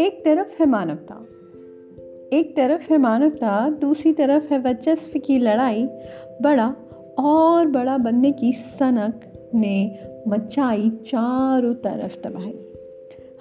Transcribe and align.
एक 0.00 0.24
तरफ़ 0.24 0.62
है 0.62 0.66
मानवता, 0.66 1.14
एक 2.36 2.56
तरफ़ 2.56 2.92
है 2.92 2.98
मानवता, 2.98 3.70
दूसरी 3.70 4.12
तरफ़ 4.12 4.52
है 4.52 4.58
वर्चस्व 4.58 5.18
की 5.18 5.38
लड़ाई, 5.38 5.88
बड़ा 6.42 6.76
और 7.18 7.66
बड़ा 7.66 7.98
बनने 7.98 8.32
की 8.32 8.52
सनक 8.52 9.32
ने 9.54 9.98
मचाई 10.28 10.90
चारों 10.90 11.74
तरफ़ 11.74 12.28
तबाही। 12.28 12.54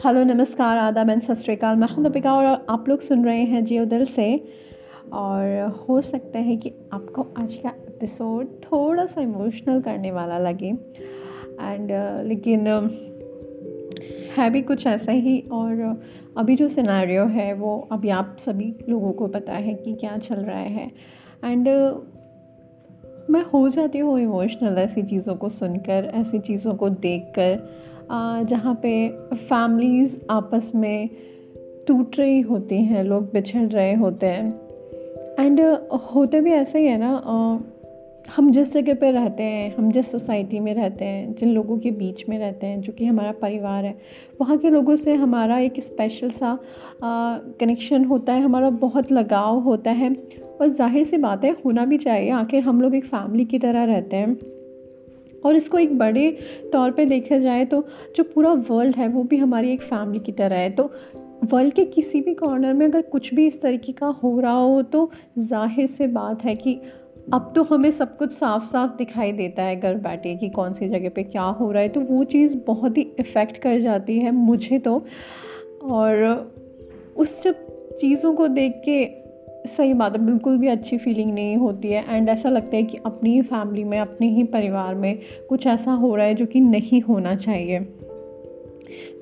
हेलो, 0.06 0.34
नमस्कार 0.34 0.78
आदा 0.78 1.04
मैं 1.04 1.20
सत 1.20 1.34
श्रीकाल 1.34 1.78
मैं 1.78 1.88
हूँ 1.88 2.04
दीपिका 2.04 2.34
और 2.34 2.66
आप 2.70 2.90
लोग 2.90 3.00
सुन 3.00 3.26
रहे 3.26 3.44
हैं 3.44 3.64
जियो 3.64 3.86
दिल 3.86 4.06
से। 4.06 4.44
और 5.14 5.68
हो 5.90 6.02
सकता 6.02 6.40
है 6.40 6.58
कि 6.58 6.74
आपको 6.94 7.26
आज 7.38 7.56
का 7.56 7.70
एपिसोड 7.70 8.46
थोड़ा 8.48 9.06
सा 9.06 9.22
इमोशनल 9.22 9.82
करने 9.82 10.12
वाला 10.12 10.40
लगे। 10.40 10.70
एंड 11.62 11.92
लेकिन 12.28 12.64
है 14.38 14.50
भी 14.50 14.62
कुछ 14.62 14.88
ऐसा 14.88 15.12
ही 15.12 15.40
और 15.52 16.02
अभी 16.38 16.56
जो 16.56 16.68
सिनेरियो 16.68 17.26
है 17.26 17.54
वो 17.54 17.88
अभी 17.92 18.10
आप 18.10 18.36
सभी 18.40 18.76
लोगों 18.90 19.12
को 19.12 19.28
पता 19.28 19.54
है 19.54 19.74
कि 19.74 19.94
क्या 19.94 20.18
चल 20.18 20.36
रहा 20.36 20.60
है। 20.60 20.92
एंड 21.46 21.68
मैं 23.30 23.42
हो 23.42 23.70
जाती 23.70 23.98
हूँ 23.98 24.20
इमोशनल 24.20 24.78
ऐसी 24.78 25.04
चीज़ों 25.04 25.36
को 25.36 25.50
सुनकर 25.50 26.12
ऐसी 26.16 26.40
चीज़ों 26.40 26.74
को 26.74 26.90
देखकर 26.90 27.60
uh, 28.04 28.48
जहाँ 28.48 28.80
पे 28.84 29.10
फैमिलीज़ 29.36 30.20
आपस 30.30 30.72
में 30.76 31.10
टूट 31.88 32.20
रही 32.20 32.42
होती 32.42 32.78
हैं 32.78 33.04
लोग 33.04 33.24
बिछड़ 33.34 33.68
रहे 33.68 33.94
होते 33.94 34.28
हैं। 34.28 34.62
एंड 35.40 35.62
होते 36.16 36.42
भी 36.42 36.52
ऐसा 36.52 36.80
ही 36.80 36.86
है 36.86 36.98
ना 36.98 37.24
हम 38.36 38.50
जिस 38.52 38.74
जगह 38.74 38.94
पर 38.94 39.12
रहते 39.14 39.44
हैं, 39.44 39.76
हम 39.76 39.92
जिस 39.92 40.12
सोसाइटी 40.12 40.60
में 40.60 40.74
रहते 40.74 41.06
हैं, 41.06 41.36
जिन 41.36 41.50
लोगों 41.50 41.78
के 41.78 41.92
बीच 41.92 42.24
में 42.30 42.38
रहते 42.40 42.68
हैं, 42.68 42.82
जो 42.82 42.94
कि 42.94 43.06
हमारा 43.06 43.32
परिवार 43.32 43.86
है, 43.86 43.96
वहाँ 44.42 44.58
के 44.58 44.70
लोगों 44.70 44.96
से 44.96 45.14
हमारा 45.14 45.58
एक 45.60 45.80
स्पेशल 45.80 46.30
सा 46.30 46.58
कनेक्शन 47.04 48.06
होता 48.06 48.34
है, 48.34 48.42
हमारा 48.42 48.70
बहुत 48.70 49.12
लगाव 49.12 49.60
होता 49.60 49.92
है। 49.92 50.14
और 50.62 50.70
ज़ाहिर 50.70 51.04
सी 51.04 51.18
बात 51.18 51.44
है, 51.46 51.52
होना 51.66 51.86
भी 51.86 51.98
चाहिए। 51.98 52.30
आखिर 52.30 52.64
हम 52.64 52.82
लोग 52.82 52.96
एक 52.96 53.06
फैमिली 53.06 53.46
की 53.46 53.60
तरह 53.60 53.84
रहते 53.84 54.16
हैं। 54.16 54.38
और 55.46 55.56
इसको 55.56 55.78
एक 55.78 55.98
बड़े 55.98 56.30
तौर 56.74 56.92
पे 56.92 57.06
देखा 57.06 57.38
जाए 57.38 57.66
तो 57.66 57.86
जो 58.16 58.24
पूरा 58.24 58.52
वर्ल्ड 58.70 58.96
है, 58.96 59.08
वो 59.08 59.24
भी 59.24 59.38
हमारी 59.38 59.72
एक 59.74 59.82
फैमिली 59.82 60.20
की 60.20 60.32
तरह 60.32 60.56
है। 60.56 60.70
तो 60.70 60.92
वर्ल्ड 61.54 61.74
के 61.74 61.86
किसी 61.86 62.22
भी 62.22 62.34
कॉर्नर 62.34 62.74
में 62.74 62.86
अगर 62.86 63.02
कुछ 63.02 63.34
भी 63.34 63.48
इस 63.48 63.62
तरीके 63.62 63.92
का 63.92 64.08
हो 64.24 64.40
रहा 64.40 64.52
हो 64.54 64.82
तो 64.82 65.10
ज़ाहिर 65.40 65.88
से 65.88 66.08
बात 66.08 66.44
है 66.46 66.56
कि 66.56 66.80
अब 67.34 67.52
तो 67.56 67.64
हमें 67.64 67.92
सब 67.92 68.18
कुछ 68.18 68.32
साफ़ 68.32 68.64
साफ़ 68.64 68.98
दिखाई 68.98 69.32
देता 69.32 69.64
है 69.64 69.76
घर 69.80 69.96
बैठे 69.96 70.36
कि 70.36 70.50
कौन 70.50 70.74
सी 70.74 70.88
जगह 70.90 71.10
पे 71.10 71.24
क्या 71.24 71.44
हो 71.44 71.72
रहा 71.72 71.82
है। 71.82 71.90
तो 71.90 72.02
वो 72.02 72.24
चीज़ 72.24 72.58
बहुत 72.68 72.98
ही 72.98 73.02
इफ़ेक्ट 73.20 73.58
कर 73.58 73.80
जाती 73.80 74.18
है 74.20 74.32
मुझे 74.32 74.80
तो। 74.80 75.06
और 75.84 76.52
उस 77.18 77.44
जब 77.44 77.56
चीज़ों 77.98 78.34
को 78.34 78.48
देख 78.48 78.82
के 78.90 79.06
सही 79.68 79.94
बात 79.94 80.14
है, 80.14 80.26
बिल्कुल 80.26 80.58
भी 80.58 80.68
अच्छी 80.68 80.98
फीलिंग 80.98 81.34
नहीं 81.34 81.58
होती 81.58 81.88
है। 81.88 82.04
एंड 82.10 82.30
ऐसा 82.30 82.50
लगता 82.50 82.76
है 82.76 82.84
कि 82.84 82.98
अपनी 83.06 83.34
ही 83.34 83.42
फैमिली 83.42 83.84
में, 83.84 84.00
अपने 84.00 84.28
ही 84.28 84.44
परिवार 84.44 84.96
में 84.96 85.20
कुछ 85.50 85.68
ऐसा 85.68 85.92
हो 85.92 86.16
रहा 86.16 86.26
है 86.26 86.36
जो 86.36 86.46
कि 86.46 86.60
नहीं 86.60 87.02
होना 87.02 87.36
चाहिए। 87.36 87.80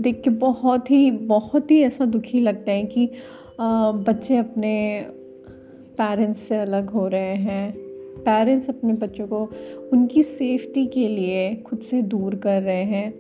देख 0.02 0.22
के 0.24 0.30
बहुत 0.30 0.92
ही 0.92 1.12
बहुत 1.12 1.72
ही 1.72 1.82
ऐसा 1.82 2.06
दुखी 2.06 2.40
लगता 2.40 2.72
है 2.72 2.86
कि 2.86 3.10
बच्चे 3.62 4.38
अपने 4.38 5.06
पेरेंट्स 5.98 6.40
से 6.40 6.58
अलग 6.58 6.90
हो 6.90 7.08
रहे 7.08 7.36
हैं। 7.36 7.91
पेरेंट्स 8.18 8.70
अपने 8.70 8.94
बच्चों 8.94 9.28
को 9.28 9.52
उनकी 9.94 10.24
सेफ्टी 10.24 10.86
के 10.86 11.08
लिए 11.08 11.56
खुद 11.56 11.80
से 11.80 12.02
दूर 12.02 12.36
कर 12.36 12.62
रहे 12.62 12.84
हैं। 12.84 13.14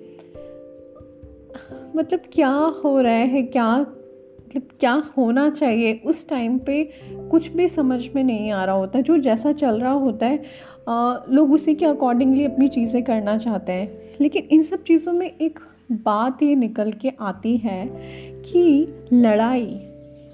मतलब 1.95 2.20
क्या 2.33 2.50
हो 2.50 3.02
रहा 3.02 3.14
है 3.14 3.42
क्या 3.42 3.78
मतलब 3.78 4.64
क्या 4.80 5.03
होना 5.17 5.50
चाहिए? 5.50 6.02
उस 6.06 6.30
टाइम 6.30 6.60
पे 6.60 6.89
कुछ 7.32 7.48
भी 7.48 7.67
समझ 7.67 8.10
में 8.16 8.23
नहीं 8.23 8.52
आ 8.52 8.66
रहा 8.66 8.76
होता। 8.76 9.02
जो 9.02 9.17
जैसा 9.17 9.52
चल 9.52 9.80
रहा 9.80 9.92
होता 9.92 10.26
है 10.26 10.43
आ, 10.89 11.17
लोग 11.30 11.54
उसी 11.54 11.76
के 11.76 11.86
अकॉर्डिंगली 11.86 12.45
अपनी 12.45 12.67
चीज़ें 12.67 13.04
करना 13.04 13.37
चाहते 13.37 13.71
हैं। 13.71 14.16
लेकिन 14.21 14.48
इन 14.52 14.64
सब 14.64 14.83
चीज़ों 14.83 15.14
में 15.14 15.32
एक 15.42 15.60
बात 15.92 16.43
ये 16.43 16.55
निकल 16.55 16.92
के 16.92 17.11
आती 17.21 17.58
है 17.58 17.87
कि 18.42 18.87
लड़ाई 19.14 19.80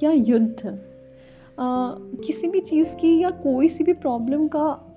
या 0.03 0.11
युद्ध 0.11 0.79
किसी 1.59 2.47
भी 2.47 2.59
चीज़ 2.59 2.95
की 2.95 3.19
या 3.19 3.29
कोई 3.29 3.68
सी 3.68 3.84
भी 3.84 3.94
प्रॉब्लम 3.94 4.47
का 4.47 4.94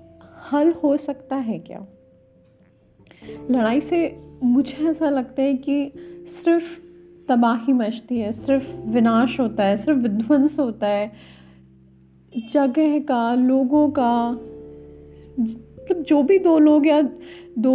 हल 0.51 0.71
हो 0.71 0.97
सकता 0.97 1.35
है 1.35 1.59
क्या? 1.59 1.85
लड़ाई 3.51 3.81
से 3.81 4.21
मुझे 4.43 4.89
ऐसा 4.89 5.09
लगता 5.09 5.41
है 5.41 5.53
कि 5.53 5.91
सिर्फ़ 6.27 6.79
तबाही 7.29 7.73
मचती 7.73 8.19
है, 8.19 8.31
सिर्फ़ 8.31 8.75
विनाश 8.75 9.39
होता 9.39 9.63
है, 9.63 9.77
सिर्फ़ 9.77 9.99
विध्वंस 9.99 10.59
होता 10.59 10.87
है। 10.87 11.11
जगह 12.51 12.99
का, 12.99 13.35
लोगों 13.35 13.91
का 13.99 14.39
मतलब 15.81 16.03
जो 16.03 16.21
भी 16.23 16.37
दो 16.39 16.57
लोग 16.59 16.87
या 16.87 17.01
दो 17.59 17.73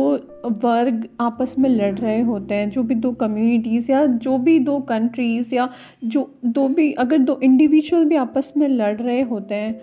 वर्ग 0.62 1.06
आपस 1.20 1.54
में 1.58 1.68
लड़ 1.70 1.94
रहे 1.94 2.20
होते 2.20 2.54
हैं, 2.54 2.70
जो 2.70 2.82
भी 2.82 2.94
दो 2.94 3.12
कम्युनिटीज़ 3.12 3.90
या 3.92 4.04
जो 4.06 4.36
भी 4.38 4.58
दो 4.58 4.78
कंट्रीज़ 4.80 5.54
या 5.54 5.68
जो, 6.04 6.30
दो 6.44 6.68
भी, 6.68 6.92
अगर 6.92 7.18
दो 7.18 7.38
इंडिविजुअल 7.42 8.04
भी 8.04 8.16
आपस 8.16 8.52
में 8.56 8.68
लड़ 8.68 8.96
रहे 8.96 9.20
होते 9.22 9.54
हैं 9.54 9.80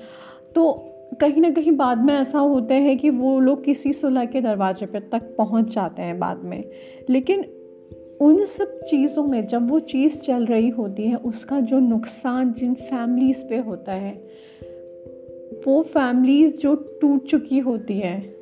तो 0.55 0.71
कहीं 1.21 1.41
ना 1.41 1.49
कहीं 1.49 1.71
बाद 1.71 1.97
में 1.97 2.13
ऐसा 2.13 2.39
होता 2.39 2.75
है 2.75 2.95
कि 2.95 3.09
वो 3.09 3.39
लोग 3.39 3.63
किसी 3.65 3.93
सुलह 3.93 4.25
के 4.25 4.41
दरवाजे 4.41 4.85
पर 4.85 4.99
तक 5.11 5.35
पहुँच 5.37 5.73
जाते 5.73 6.01
हैं 6.01 6.19
बाद 6.19 6.43
में। 6.43 6.63
लेकिन 7.09 7.45
उन 8.21 8.43
सब 8.45 8.79
चीज़ों 8.81 9.23
में 9.23 9.45
जब 9.47 9.69
वो 9.69 9.79
चीज़ 9.79 10.21
चल 10.21 10.45
रही 10.45 10.69
होती 10.69 11.03
है, 11.03 11.15
उसका 11.15 11.59
जो 11.59 11.79
नुकसान 11.79 12.53
जिन 12.53 12.73
फैमिलीज़ 12.73 13.43
पे 13.45 13.57
होता 13.57 13.91
है 13.91 14.13
वो 15.67 15.81
फैमिलीज़ 15.83 16.57
जो 16.57 16.75
टूट 17.01 17.25
चुकी 17.25 17.59
होती 17.59 17.97
हैं, 17.99 18.33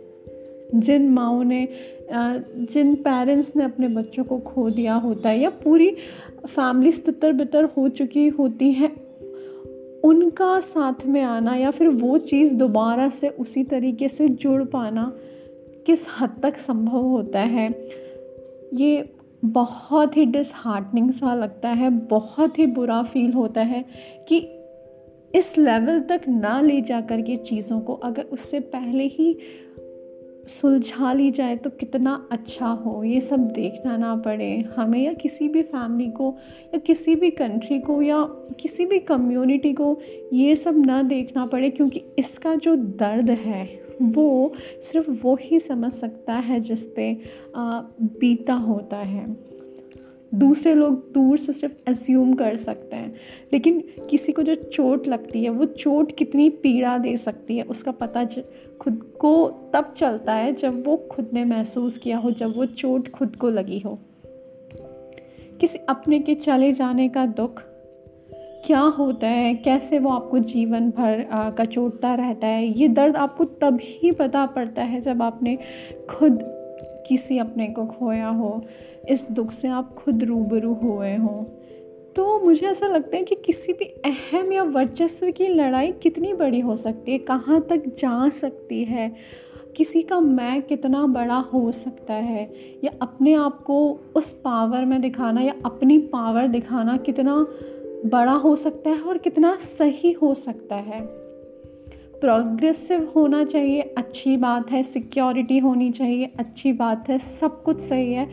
जिन 0.75 1.09
माओ 1.09 1.41
ने 1.43 1.67
जिन 2.13 2.93
पेरेंट्स 2.95 3.51
ने 3.55 3.63
अपने 3.63 3.87
बच्चों 3.87 4.23
को 4.23 4.37
खो 4.39 4.69
दिया 4.69 4.95
होता 4.95 5.29
है 5.29 5.39
या 5.39 5.49
पूरी 5.49 5.89
फैमिली 6.45 6.91
तितर 6.91 7.33
बितर 7.33 7.63
हो 7.77 7.87
चुकी 7.89 8.27
होती 8.29 8.71
है, 8.71 8.87
उनका 10.03 10.59
साथ 10.59 11.05
में 11.05 11.21
आना 11.21 11.55
या 11.55 11.71
फिर 11.71 11.87
वो 11.87 12.17
चीज़ 12.17 12.53
दोबारा 12.53 13.09
से 13.09 13.29
उसी 13.29 13.63
तरीके 13.63 14.07
से 14.09 14.27
जुड़ 14.27 14.63
पाना 14.63 15.11
किस 15.85 16.05
हद 16.19 16.35
तक 16.43 16.57
संभव 16.57 17.01
होता 17.01 17.39
है, 17.39 17.69
ये 18.73 19.13
बहुत 19.45 20.17
ही 20.17 20.25
डिसहार्टनिंग 20.25 21.11
सा 21.11 21.33
लगता 21.35 21.69
है, 21.69 21.89
बहुत 21.89 22.59
ही 22.59 22.65
बुरा 22.65 23.01
फील 23.03 23.31
होता 23.33 23.61
है 23.61 23.85
कि 24.29 24.39
इस 25.35 25.57
लेवल 25.57 25.99
तक 25.99 26.21
ना 26.27 26.59
ले 26.61 26.81
जा 26.81 27.01
कर 27.01 27.21
के 27.21 27.35
चीज़ों 27.35 27.79
को, 27.79 27.93
अगर 27.93 28.23
उससे 28.23 28.59
पहले 28.59 29.03
ही 29.03 29.37
सुलझा 30.47 31.11
ली 31.13 31.29
जाए 31.31 31.55
तो 31.55 31.69
कितना 31.69 32.27
अच्छा 32.31 32.67
हो। 32.67 33.03
ये 33.03 33.19
सब 33.21 33.39
देखना 33.47 33.97
ना 33.97 34.15
पड़े। 34.15 34.49
हमें 34.77 34.99
या 34.99 35.13
किसी 35.13 35.47
भी 35.47 35.61
फैमिली 35.63 36.09
को, 36.11 36.35
या 36.73 36.79
किसी 36.79 37.15
भी 37.15 37.29
कंट्री 37.31 37.79
को, 37.79 38.01
या 38.01 38.23
किसी 38.59 38.85
भी 38.85 38.99
कम्युनिटी 38.99 39.73
को 39.73 39.97
ये 40.33 40.55
सब 40.55 40.85
ना 40.85 41.01
देखना 41.03 41.45
पड़े, 41.45 41.69
क्योंकि 41.69 42.03
इसका 42.19 42.55
जो 42.55 42.75
दर्द 42.75 43.29
है, 43.29 43.63
वो 44.01 44.53
सिर्फ़ 44.91 45.09
वो 45.23 45.37
ही 45.41 45.59
समझ 45.59 45.91
सकता 45.93 46.33
है 46.33 46.59
जिस 46.59 46.87
पे 46.87 47.13
बीता 47.57 48.53
होता 48.53 48.97
है। 48.97 49.50
दूसरे 50.35 50.73
लोग 50.73 51.11
दूर 51.11 51.37
से 51.37 51.53
सिर्फ़ 51.53 51.91
एज्यूम 51.91 52.33
कर 52.33 52.55
सकते 52.55 52.95
हैं। 52.95 53.15
लेकिन 53.53 53.83
किसी 54.09 54.31
को 54.31 54.43
जो 54.43 54.55
चोट 54.55 55.07
लगती 55.07 55.43
है, 55.43 55.49
वो 55.49 55.65
चोट 55.65 56.11
कितनी 56.11 56.49
पीड़ा 56.49 56.97
दे 56.97 57.17
सकती 57.17 57.57
है, 57.57 57.63
उसका 57.63 57.91
पता 57.91 58.25
खुद 58.79 59.11
को 59.19 59.47
तब 59.73 59.93
चलता 59.97 60.33
है 60.33 60.53
जब 60.53 60.87
वो 60.87 60.97
खुद 60.97 61.29
ने 61.33 61.45
महसूस 61.45 61.97
किया 61.97 62.17
हो, 62.17 62.31
जब 62.31 62.57
वो 62.57 62.65
चोट 62.65 63.09
खुद 63.09 63.35
को 63.35 63.49
लगी 63.49 63.79
हो। 63.79 63.99
किसी 65.59 65.79
अपने 65.89 66.19
के 66.19 66.35
चले 66.35 66.71
जाने 66.71 67.09
का 67.09 67.25
दुख 67.25 67.63
क्या 68.65 68.79
होता 68.79 69.27
है? 69.27 69.55
कैसे 69.55 69.99
वो 69.99 70.09
आपको 70.09 70.39
जीवन 70.39 70.89
भर 70.89 71.25
कचोटता 71.59 72.15
रहता 72.15 72.47
है? 72.47 72.79
ये 72.79 72.87
दर्द 72.87 73.15
आपको 73.15 73.45
तभी 73.45 74.11
पता 74.11 74.45
पड़ता 74.45 74.83
है 74.83 75.01
जब 75.01 75.21
आपने 75.21 75.57
खुद 76.09 76.60
किसी 77.07 77.37
अपने 77.37 77.67
को 77.67 77.85
खोया 77.85 78.27
हो, 78.27 78.61
इस 79.09 79.31
दुख 79.31 79.51
से 79.51 79.67
आप 79.67 79.93
खुद 79.93 80.23
रूबरू 80.23 80.73
हुए 80.73 81.15
हों। 81.15 81.43
तो 82.15 82.39
मुझे 82.39 82.67
ऐसा 82.67 82.87
लगता 82.87 83.17
है 83.17 83.23
कि 83.23 83.35
किसी 83.35 83.73
भी 83.73 83.85
अहम 83.85 84.53
या 84.53 84.63
वर्चस्व 84.63 85.31
की 85.31 85.47
लड़ाई 85.47 85.91
कितनी 85.91 86.33
बड़ी 86.33 86.59
हो 86.59 86.75
सकती 86.75 87.11
है, 87.11 87.17
कहाँ 87.17 87.61
तक 87.61 87.83
जा 87.97 88.29
सकती 88.29 88.83
है, 88.83 89.15
किसी 89.77 90.01
का 90.01 90.19
मैं 90.19 90.61
कितना 90.61 91.05
बड़ा 91.05 91.35
हो 91.35 91.71
सकता 91.71 92.13
है, 92.13 92.53
या 92.83 92.91
अपने 93.01 93.33
आप 93.33 93.63
को 93.63 93.99
उस 94.15 94.33
पावर 94.33 94.85
में 94.85 95.01
दिखाना 95.01 95.41
या 95.41 95.53
अपनी 95.65 95.97
पावर 95.97 96.47
दिखाना 96.47 96.97
कितना 96.97 97.47
बड़ा 98.05 98.33
हो 98.33 98.55
सकता 98.55 98.89
है 98.89 99.01
और 99.01 99.17
कितना 99.17 99.57
सही 99.57 100.11
हो 100.11 100.33
सकता 100.33 100.75
है। 100.75 101.21
प्रोग्रेसिव 102.21 103.11
होना 103.15 103.43
चाहिए 103.43 103.81
अच्छी 103.81 104.37
बात 104.37 104.71
है 104.71 104.83
सिक्योरिटी 104.83 105.57
होनी 105.57 105.91
चाहिए 105.91 106.31
अच्छी 106.39 106.73
बात 106.73 107.09
है 107.09 107.19
सब 107.19 107.63
कुछ 107.63 107.79
सही 107.79 108.13
है 108.13 108.29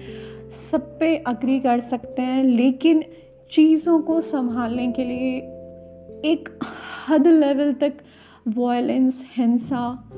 सब 0.73 0.99
पे 0.99 1.17
अग्री 1.17 1.61
कर 1.61 1.81
सकते 1.81 2.23
हैं 2.23 2.44
लेकिन 2.44 3.05
चीज़ों 3.50 4.00
को 4.00 4.20
संभालने 4.20 4.93
के 4.93 5.05
लिए 5.05 5.38
एक 6.32 6.49
हद 7.08 7.26
लेवल 7.26 7.73
तक 7.73 7.93
वायलेंस 8.49 9.25
हिंसा 9.37 10.11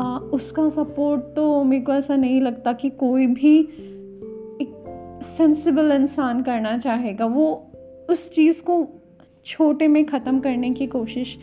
आ, 0.00 0.18
उसका 0.18 0.68
सपोर्ट 0.68 1.20
तो 1.20 1.64
मेरे 1.64 1.84
को 1.84 1.92
ऐसा 1.92 2.16
नहीं 2.16 2.40
लगता 2.40 2.72
कि 2.72 2.90
कोई 2.90 3.26
भी 3.26 3.58
एक 4.62 4.84
सेंसिबल 5.36 5.92
इंसान 5.92 6.42
करना 6.42 6.78
चाहेगा। 6.78 7.26
वो 7.26 7.66
उस 8.10 8.30
चीज़ 8.30 8.62
को 8.62 8.86
छोटे 9.46 9.88
में 9.88 10.04
ख़त्म 10.04 10.40
करने 10.40 10.70
की 10.70 10.86
कोशिश 10.86 11.38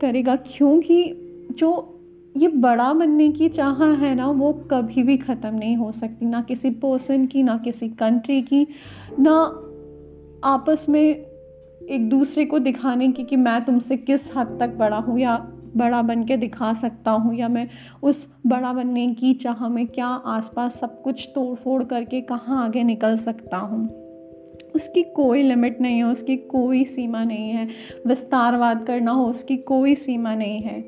करेगा 0.00 0.36
क्योंकि 0.36 1.24
जो 1.58 1.94
ये 2.36 2.48
बड़ा 2.48 2.92
बनने 2.92 3.28
की 3.28 3.48
चाह 3.48 3.84
है 3.84 4.14
ना, 4.14 4.30
वो 4.30 4.52
कभी 4.52 5.02
भी 5.02 5.16
ख़त्म 5.16 5.54
नहीं 5.54 5.76
हो 5.76 5.92
सकती। 5.92 6.26
ना 6.26 6.42
किसी 6.42 6.70
पर्सन 6.70 7.26
की, 7.26 7.42
ना 7.42 7.58
किसी 7.58 7.88
कंट्री 7.88 8.42
की, 8.42 8.66
ना 9.20 9.34
आपस 10.44 10.86
में 10.88 11.00
एक 11.00 12.08
दूसरे 12.08 12.44
को 12.44 12.58
दिखाने 12.58 13.08
की 13.08 13.24
कि 13.24 13.36
मैं 13.36 13.64
तुमसे 13.64 13.96
किस 13.96 14.36
हद 14.36 14.56
तक 14.60 14.68
बड़ा 14.68 14.96
हूँ 14.96 15.18
या 15.18 15.36
बड़ा 15.76 16.02
बन 16.02 16.24
के 16.24 16.36
दिखा 16.36 16.72
सकता 16.72 17.10
हूँ 17.10 17.34
या 17.34 17.48
मैं 17.48 17.68
उस 18.02 18.26
बड़ा 18.46 18.72
बनने 18.72 19.14
की 19.14 19.34
चाह 19.34 19.68
में 19.68 19.86
क्या 19.86 20.06
आसपास 20.06 20.80
सब 20.80 21.02
कुछ 21.02 21.28
तोड़ 21.34 21.54
फोड़ 21.56 21.82
करके 21.84 22.20
कहाँ 22.20 22.64
आगे 22.64 22.82
निकल 22.82 23.16
सकता 23.16 23.56
हूँ। 23.56 23.88
उसकी 24.74 25.02
कोई 25.02 25.42
लिमिट 25.42 25.80
नहीं 25.80 25.96
है, 25.96 26.04
उसकी 26.04 26.36
कोई 26.36 26.84
सीमा 26.84 27.24
नहीं 27.24 27.50
है। 27.50 27.68
विस्तारवाद 28.06 28.84
करना 28.86 29.10
हो, 29.10 29.24
उसकी 29.24 29.56
कोई 29.56 29.94
सीमा 29.94 30.34
नहीं 30.34 30.60
है। 30.60 30.80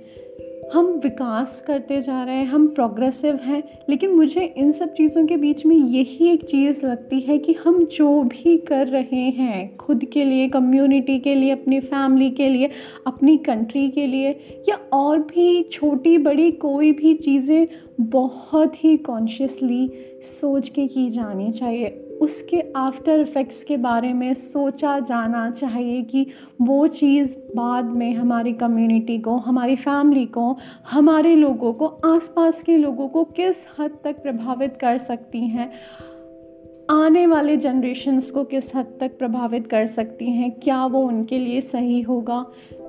हम 0.75 0.87
विकास 0.87 1.65
करते 1.67 2.01
जा 2.01 2.25
रहे 2.25 2.35
हैं, 2.35 2.47
हम 2.47 2.69
प्रोग्रेसिव 2.69 3.37
हैं, 3.37 3.63
लेकिन 3.89 4.11
मुझे 4.11 4.55
इन 4.57 4.73
सब 4.73 4.93
चीज़ों 4.93 5.27
के 5.27 5.37
बीच 5.37 5.67
में 5.67 5.77
यही 5.77 6.29
एक 6.31 6.45
चीज़ 6.45 6.87
लगती 6.87 7.21
है 7.21 7.39
कि 7.39 7.53
हम 7.53 7.85
जो 7.85 8.23
भी 8.23 8.59
कर 8.59 8.87
रहे 8.87 9.23
हैं, 9.31 9.77
खुद 9.77 10.05
के 10.05 10.25
लिए 10.25 10.49
कम्युनिटी 10.49 11.19
के 11.19 11.35
लिए, 11.35 11.51
अपनी 11.51 11.81
फैमिली 11.81 12.31
के 12.31 12.49
लिए, 12.49 12.71
अपनी 13.07 13.37
कंट्री 13.37 13.91
के 13.91 14.07
लिए, 14.07 14.31
या 14.69 14.77
और 14.93 15.19
भी 15.19 15.63
छोटी 15.63 16.19
बड़ी 16.19 16.51
कोई 16.51 16.93
भी 16.93 17.15
चीज़ें 17.15 17.67
बहुत 18.01 18.85
ही 18.85 18.97
कॉन्शियसली 18.97 19.91
सोच 20.23 20.69
के 20.69 20.87
की 20.87 21.11
जानी 21.11 21.53
चाहिए। 21.53 22.07
उसके 22.21 22.63
आफ्टर 22.77 23.21
इफ़ेक्ट्स 23.21 23.65
के 23.65 23.77
बारे 23.77 24.13
में 24.13 24.35
सोचा 24.35 24.99
जाना 24.99 25.51
चाहिए 25.51 26.03
कि 26.03 26.27
वो 26.63 26.87
चीज़ 26.87 27.37
बाद 27.57 27.85
में 27.85 28.15
हमारी 28.15 28.53
कम्युनिटी 28.53 29.19
को, 29.19 29.37
हमारी 29.37 29.77
फैमिली 29.77 30.27
को, 30.27 30.57
हमारे 30.91 31.35
लोगों 31.35 31.73
को, 31.73 31.87
आसपास 31.87 32.63
के 32.63 32.77
लोगों 32.77 33.09
को 33.09 33.25
किस 33.25 33.57
हद 33.79 33.99
तक 34.05 34.23
प्रभावित 34.23 34.77
कर 34.77 34.99
सकती 34.99 35.41
हैं, 35.41 35.71
आने 36.91 37.27
वाले 37.27 37.57
जनरेशन्स 37.57 38.31
को 38.31 38.45
किस 38.45 38.75
हद 38.77 38.97
तक 39.01 39.19
प्रभावित 39.19 39.67
कर 39.67 39.87
सकती 39.87 40.31
हैं, 40.31 40.51
क्या 40.51 40.87
वो 40.87 41.03
उनके 41.03 41.39
लिए 41.39 41.61
सही 41.61 42.01
होगा, 42.01 42.47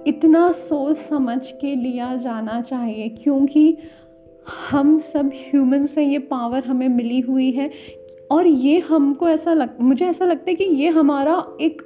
इतना 0.07 0.51
सोच 0.51 0.97
समझ 0.97 1.51
के 1.51 1.75
लिया 1.75 2.15
जाना 2.15 2.61
चाहिए, 2.61 3.09
क्योंकि 3.09 3.77
हम 4.69 4.97
सब 4.97 5.31
ह्यूमन 5.33 5.85
से 5.85 6.03
ये 6.03 6.19
पावर 6.19 6.63
हमें 6.63 6.89
मिली 6.89 7.19
हुई 7.19 7.51
है 7.51 7.71
और 8.31 8.47
ये 8.47 8.79
हमको 8.79 9.29
ऐसा 9.29 9.53
लग, 9.53 9.79
मुझे 9.81 10.05
ऐसा 10.05 10.25
लगता 10.25 10.49
है 10.49 10.55
कि 10.55 10.63
ये 10.63 10.89
हमारा 10.89 11.43
एक 11.61 11.81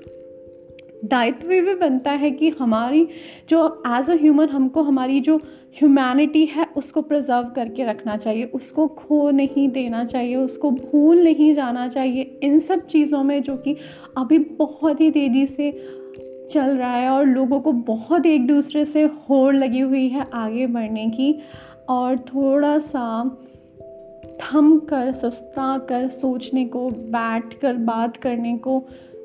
दायित्व 1.06 1.48
भी 1.48 1.76
बनता 1.76 2.12
है 2.12 2.32
कि 2.32 2.50
हमारी 2.50 3.08
जो 3.50 3.84
एज 3.88 4.10
अ 4.10 4.14
ह्यूमन 4.14 4.50
हमको 4.50 4.82
हमारी 4.82 5.20
जो 5.20 5.38
ह्यूमैनिटी 5.80 6.46
है, 6.46 6.66
उसको 6.78 7.02
प्रिजर्व 7.02 7.48
करके 7.56 7.86
रखना 7.86 8.18
चाहिए, 8.18 8.44
उसको 8.44 8.88
खो 8.88 9.30
नहीं 9.30 9.68
देना 9.70 10.06
चाहिए, 10.06 10.36
उसको 10.36 10.72
भूल 10.72 11.24
नहीं 11.24 11.54
जाना 11.54 11.88
चाहिए, 11.88 12.40
इन 12.44 12.60
सब 12.60 12.86
चीज़ों 12.86 13.24
में 13.24 13.42
जो 13.42 13.58
कि 13.58 13.76
अभी 14.18 14.38
बहुत 14.38 15.02
ही 15.02 15.12
तेज़ी 15.12 15.46
से 15.46 15.72
चल 16.52 16.78
रहा 16.78 16.96
है 16.96 17.10
और 17.10 17.26
लोगों 17.26 17.60
को 17.60 17.72
बहुत 17.72 18.26
एक 18.26 18.48
दूसरे 18.48 18.86
से 18.86 19.04
होड़ 19.04 19.56
लगी 19.56 19.80
हुई 19.80 20.08
है 20.08 20.26
आगे 20.34 20.68
बढ़ने 20.68 21.10
की। 21.10 21.40
और 21.90 22.18
थोड़ा 22.18 22.78
सा 22.80 23.04
थम 24.42 24.78
कर, 24.80 25.12
सस्ता 25.12 25.78
कर, 25.78 26.08
सोचने 26.08 26.66
को, 26.66 26.88
बैठ 26.90 27.54
कर, 27.54 27.74
बात 27.74 28.18
करने 28.18 28.58
को। 28.58 28.84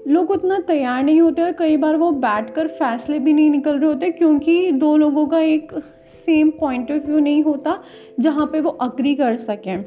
लोग 0.08 0.30
उतना 0.30 0.58
तैयार 0.58 1.02
नहीं 1.02 1.20
होते 1.20 1.42
और 1.42 1.52
कई 1.52 1.76
बार 1.76 1.96
वो 1.96 2.10
बैठ 2.10 2.54
कर 2.54 2.68
फैसले 2.68 3.18
भी 3.18 3.32
नहीं 3.32 3.50
निकल 3.50 3.78
रहे 3.78 3.88
होते 3.88 4.10
क्योंकि 4.10 4.70
दो 4.72 4.96
लोगों 4.96 5.26
का 5.26 5.38
एक 5.38 5.72
सेम 6.08 6.50
पॉइंट 6.50 6.92
ऑफ़ 6.92 7.06
व्यू 7.06 7.18
नहीं 7.18 7.42
होता 7.42 7.78
जहाँ 8.20 8.46
पे 8.46 8.60
वो 8.60 8.70
अग्री 8.70 9.14
कर 9.14 9.36
सकें। 9.36 9.82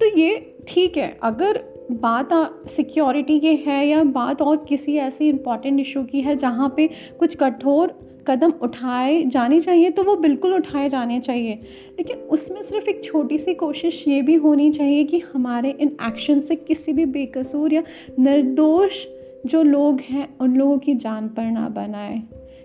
तो 0.00 0.16
ये 0.18 0.56
ठीक 0.68 0.96
है, 0.96 1.16
अगर 1.22 1.62
बात 1.92 2.28
सिक्योरिटी 2.68 3.38
की 3.40 3.54
है 3.56 3.86
या 3.86 4.02
बात 4.04 4.42
और 4.42 4.64
किसी 4.68 4.96
ऐसी 4.96 5.28
इंपॉर्टेंट 5.28 5.80
इशू 5.80 6.02
की 6.02 6.20
है 6.20 6.36
जहाँ 6.36 6.72
पे 6.76 6.88
कुछ 7.18 7.36
कठोर 7.36 7.94
कदम 8.28 8.52
उठाए 8.62 9.24
जाने 9.24 9.60
चाहिए 9.60 9.90
तो 9.90 10.04
वो 10.04 10.16
बिल्कुल 10.16 10.54
उठाए 10.54 10.88
जाने 10.88 11.20
चाहिए। 11.20 11.54
लेकिन 11.98 12.16
उसमें 12.16 12.62
सिर्फ़ 12.62 12.88
एक 12.88 13.04
छोटी 13.04 13.38
सी 13.38 13.54
कोशिश 13.54 14.04
ये 14.08 14.22
भी 14.22 14.34
होनी 14.34 14.72
चाहिए 14.72 15.04
कि 15.04 15.18
हमारे 15.18 15.70
इन 15.70 15.96
एक्शन 16.02 16.40
से 16.40 16.56
किसी 16.56 16.92
भी 16.92 17.04
बेकसूर 17.04 17.72
या 17.72 17.82
निर्दोष 18.18 19.06
जो 19.46 19.62
लोग 19.62 20.00
हैं, 20.00 20.38
उन 20.40 20.56
लोगों 20.56 20.78
की 20.78 20.94
जान 20.94 21.28
पर 21.28 21.42
ना 21.42 21.68
बनाए। 21.68 22.22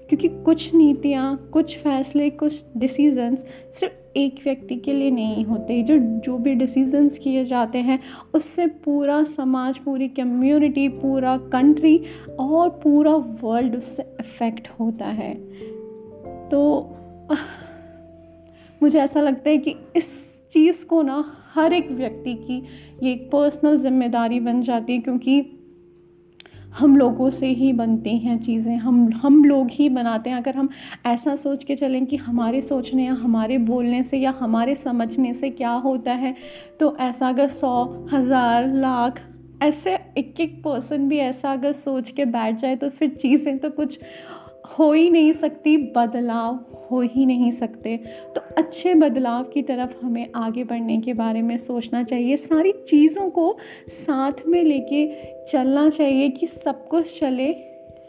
क्योंकि 0.10 0.28
कुछ 0.28 0.75
नीतियाँ, 0.75 1.50
कुछ 1.54 1.78
फैसले, 1.78 2.30
कुछ 2.30 2.62
डिसीजंस 2.78 3.46
सिर्फ़ 3.80 4.00
एक 4.18 4.40
व्यक्ति 4.46 4.75
के 4.75 4.94
लिए 4.94 5.12
नहीं 5.12 5.44
होते। 5.46 5.81
जो 5.84 5.98
जो 5.98 6.38
भी 6.38 6.54
डिसीजंस 6.56 7.18
किए 7.18 7.44
जाते 7.46 7.78
हैं, 7.78 8.00
उससे 8.34 8.68
पूरा 8.86 9.24
समाज, 9.24 9.78
पूरी 9.78 10.08
कम्युनिटी 10.08 10.88
पूरा 10.90 11.38
कंट्री 11.54 12.00
और 12.40 12.69
पूरा 12.84 13.16
वर्ल्ड 13.44 13.75
उससे 13.75 14.04
अफेक्ट 14.19 14.68
होता 14.80 15.06
है। 15.06 15.34
तो 16.50 16.98
मुझे 18.81 19.00
ऐसा 19.00 19.22
लगता 19.22 19.50
है 19.50 19.58
कि 19.58 19.75
इस 19.96 20.12
चीज़ 20.54 20.86
को 20.86 21.02
ना 21.02 21.24
हर 21.54 21.74
एक 21.74 21.92
व्यक्ति 21.92 22.34
की 22.36 22.57
ये 23.04 23.12
एक 23.12 23.30
पर्सनल 23.31 23.78
ज़िम्मेदारी 23.78 24.40
बन 24.40 24.62
जाती 24.62 24.94
है, 24.94 25.00
क्योंकि 25.00 25.42
हम 26.71 26.95
लोगों 26.97 27.29
से 27.29 27.47
ही 27.47 27.71
बनती 27.73 28.18
हैं 28.18 28.38
चीज़ें, 28.41 28.75
हम 28.77 29.12
हम 29.13 29.44
लोग 29.45 29.68
ही 29.71 29.88
बनाते 29.89 30.29
हैं। 30.29 30.38
अगर 30.38 30.56
हम 30.56 30.69
ऐसा 31.06 31.35
सोच 31.35 31.63
के 31.63 31.75
चलें 31.75 32.06
कि 32.06 32.18
हमारे 32.18 32.62
सोचने 32.62 33.06
या 33.06 33.13
हमारे 33.13 33.57
बोलने 33.57 34.01
से 34.03 34.18
या 34.18 34.33
हमारे 34.39 34.75
समझने 34.75 35.33
से 35.33 35.50
क्या 35.50 35.71
होता 35.85 36.13
है 36.13 36.35
तो 36.79 36.95
ऐसा 37.00 37.29
अगर 37.29 37.50
सौ, 37.50 38.07
हज़ार, 38.13 38.68
लाख, 38.75 39.19
ऐसे 39.63 39.94
एक 40.18 40.40
एक 40.40 40.61
पर्सन 40.63 41.07
भी 41.09 41.18
ऐसा 41.19 41.51
अगर 41.54 41.71
सोच 41.73 42.09
के 42.11 42.25
बैठ 42.28 42.59
जाए 42.59 42.75
तो 42.75 42.90
फिर 42.90 43.09
चीज़ें 43.11 43.57
तो 43.57 43.69
कुछ 43.69 43.99
हो 44.80 44.91
ही 44.91 45.09
नहीं 45.09 45.31
सकती, 45.31 45.77
बदलाव 45.77 46.65
हो 46.91 47.01
ही 47.01 47.25
नहीं 47.25 47.51
सकते। 47.51 47.97
तो 48.35 48.41
अच्छे 48.57 48.95
बदलाव 48.95 49.44
की 49.44 49.61
तरफ़ 49.61 50.06
हमें 50.06 50.27
आगे 50.35 50.63
बढ़ने 50.63 50.97
के 51.01 51.13
बारे 51.13 51.41
में 51.41 51.57
सोचना 51.57 52.03
चाहिए। 52.03 52.37
सारी 52.37 52.71
चीज़ों 52.71 53.30
को 53.30 53.57
साथ 53.89 54.31
में 54.47 54.63
लेके 54.63 55.07
चलना 55.51 55.89
चाहिए 55.89 56.30
कि 56.30 56.47
सब 56.47 56.87
कुछ 56.87 57.19
चले, 57.19 57.56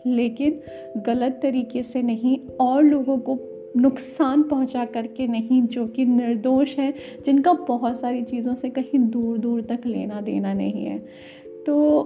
लेकिन 0.07 0.61
गलत 1.07 1.39
तरीके 1.43 1.83
से 1.83 2.03
नहीं, 2.03 2.39
और 2.61 2.83
लोगों 2.83 3.19
को 3.19 3.39
नुकसान 3.77 4.43
पहुँचा 4.43 4.85
करके 4.85 5.27
नहीं, 5.27 5.63
जो 5.63 5.87
कि 5.87 6.05
निर्दोष 6.05 6.79
हैं, 6.79 6.95
जिनका 7.25 7.53
बहुत 7.53 8.01
सारी 8.01 8.23
चीज़ों 8.23 8.55
से 8.55 8.71
कहीं 8.71 8.99
दूर 8.99 9.39
दूर 9.39 9.63
तक 9.63 9.81
लेना 9.87 10.21
देना 10.21 10.53
नहीं 10.53 10.85
है। 10.85 10.99
तो 11.67 12.03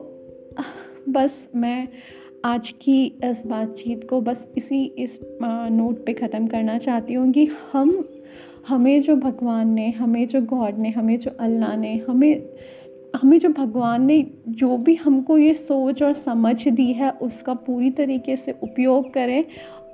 बस 1.09 1.51
मैं 1.55 1.89
आज 2.45 2.75
की 2.83 3.07
इस 3.07 3.43
बातचीत 3.47 4.09
को 4.11 4.21
बस 4.21 4.47
इसी 4.57 4.85
इस 4.85 5.19
नोट 5.71 6.07
पे 6.07 6.13
ख़त्म 6.13 6.47
करना 6.47 6.79
चाहती 6.79 7.15
हूँ 7.15 7.33
कि 7.33 7.49
हम, 7.73 8.09
हमें 8.69 9.03
जो 9.03 9.17
भगवान 9.17 9.69
ने, 9.69 9.91
हमें 9.91 10.29
जो 10.29 10.41
गॉड 10.41 10.79
ने, 10.79 10.91
हमें 10.91 11.19
जो 11.19 11.31
अल्लाह 11.41 11.77
ने, 11.77 12.05
हमें 12.09 12.49
हमें 13.17 13.39
जो 13.39 13.49
भगवान 13.49 14.05
ने 14.07 14.25
जो 14.51 14.77
भी 14.77 14.95
हमको 14.95 15.39
ये 15.39 15.55
सोच 15.55 16.03
और 16.03 16.13
समझ 16.15 16.69
दी 16.69 16.93
है, 16.93 17.11
उसका 17.13 17.55
पूरी 17.57 17.91
तरीके 17.93 18.37
से 18.37 18.59
उपयोग 18.63 19.13
करें 19.15 19.45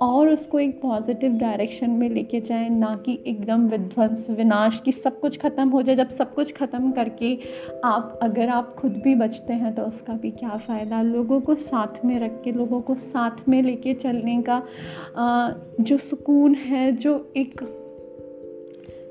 और 0.01 0.29
उसको 0.29 0.59
एक 0.59 0.81
पॉजिटिव 0.81 1.31
डायरेक्शन 1.31 1.89
में 1.89 2.09
लेके 2.09 2.39
जाएँ, 2.39 2.69
ना 2.69 2.95
कि 3.05 3.17
एकदम 3.27 3.67
विध्वंस, 3.67 4.25
विनाश 4.29 4.81
की 4.85 4.91
सब 4.91 5.19
कुछ 5.19 5.37
ख़त्म 5.39 5.67
हो 5.69 5.81
जाए। 5.81 5.95
जब 5.95 6.09
सब 6.09 6.33
कुछ 6.33 6.53
ख़त्म 6.53 6.91
करके 6.91 7.37
आप, 7.83 8.19
अगर 8.23 8.49
आप 8.49 8.73
खुद 8.75 9.01
भी 9.03 9.13
बचते 9.15 9.53
हैं 9.53 9.73
तो 9.75 9.83
उसका 9.83 10.13
भी 10.13 10.31
क्या 10.31 10.57
फ़ायदा? 10.57 11.01
लोगों 11.01 11.39
को 11.41 11.55
साथ 11.55 12.03
में 12.05 12.19
रख 12.19 12.41
के, 12.43 12.51
लोगों 12.51 12.81
को 12.81 12.95
साथ 12.95 13.47
में 13.49 13.61
लेके 13.63 13.93
चलने 13.93 14.41
का 14.41 14.61
जो 15.81 15.97
सुकून 15.99 16.55
है, 16.55 16.91
जो 16.91 17.33
एक 17.37 17.61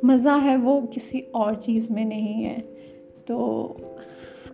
मज़ा 0.04 0.34
है, 0.36 0.56
वो 0.56 0.80
किसी 0.94 1.20
और 1.34 1.54
चीज़ 1.56 1.92
में 1.92 2.04
नहीं 2.04 2.42
है। 2.44 2.60
तो 3.26 3.36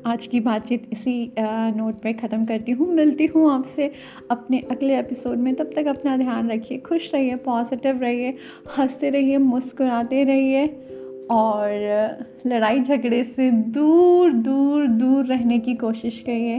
आज 0.07 0.27
की 0.27 0.41
बातचीत 0.41 0.89
इसी 0.93 1.33
नोट 1.77 2.01
पे 2.01 2.13
ख़त्म 2.13 2.47
करती 2.47 2.73
हूँ। 2.73 2.89
मिलती 2.95 3.27
हूँ 3.27 3.51
आपसे 3.51 3.93
अपने 4.31 4.59
अगले 4.71 4.99
एपिसोड 4.99 5.39
में। 5.39 5.55
तब 5.55 5.71
तक 5.77 5.87
अपना 5.87 6.17
ध्यान 6.17 6.51
रखिए, 6.51 6.79
खुश 6.79 7.15
रहिए 7.15 7.37
पॉजिटिव 7.37 8.01
रहिए, 8.01 8.35
हँसते 8.79 9.11
रहिए, 9.11 9.39
मुस्कुराते 9.39 10.25
रहिए 10.25 10.67
और 11.31 11.69
लड़ाई 12.47 12.81
झगड़े 12.81 13.25
से 13.25 13.51
दूर 13.51 14.33
दूर 14.33 14.87
दूर 14.87 15.25
रहने 15.25 15.59
की 15.59 15.75
कोशिश 15.75 16.21
करिए। 16.21 16.59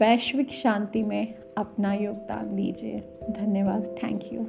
वैश्विक 0.00 0.50
शांति 0.50 1.02
में 1.02 1.34
अपना 1.58 1.94
योगदान 1.94 2.56
दीजिए। 2.56 3.02
धन्यवाद। 3.30 3.96
Thank 4.02 4.20
you 4.32 4.46